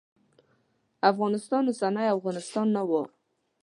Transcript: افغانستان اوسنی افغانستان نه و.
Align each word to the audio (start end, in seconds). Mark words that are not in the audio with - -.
افغانستان 1.11 1.63
اوسنی 1.67 2.07
افغانستان 2.17 2.67
نه 2.75 2.81
و. 2.89 2.91